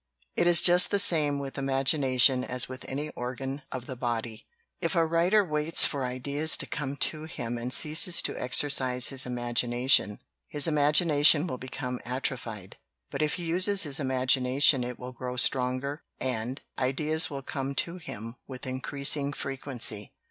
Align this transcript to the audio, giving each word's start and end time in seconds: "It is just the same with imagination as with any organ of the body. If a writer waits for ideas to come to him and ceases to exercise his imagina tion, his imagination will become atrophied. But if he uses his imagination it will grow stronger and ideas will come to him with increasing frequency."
"It 0.35 0.47
is 0.47 0.63
just 0.63 0.89
the 0.89 0.97
same 0.97 1.37
with 1.37 1.59
imagination 1.59 2.43
as 2.43 2.67
with 2.67 2.83
any 2.89 3.09
organ 3.11 3.61
of 3.71 3.85
the 3.85 3.95
body. 3.95 4.47
If 4.79 4.95
a 4.95 5.05
writer 5.05 5.45
waits 5.45 5.85
for 5.85 6.05
ideas 6.05 6.57
to 6.57 6.65
come 6.65 6.95
to 7.11 7.25
him 7.25 7.55
and 7.59 7.71
ceases 7.71 8.23
to 8.23 8.35
exercise 8.35 9.09
his 9.09 9.25
imagina 9.25 9.87
tion, 9.91 10.17
his 10.47 10.65
imagination 10.65 11.45
will 11.45 11.59
become 11.59 12.01
atrophied. 12.03 12.77
But 13.11 13.21
if 13.21 13.35
he 13.35 13.43
uses 13.43 13.83
his 13.83 13.99
imagination 13.99 14.83
it 14.83 14.97
will 14.97 15.11
grow 15.11 15.35
stronger 15.37 16.01
and 16.19 16.61
ideas 16.79 17.29
will 17.29 17.43
come 17.43 17.75
to 17.75 17.97
him 17.97 18.37
with 18.47 18.65
increasing 18.65 19.33
frequency." 19.33 20.13